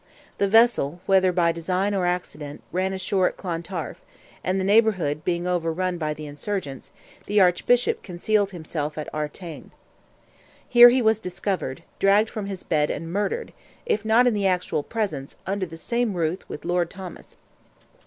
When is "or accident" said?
1.93-2.63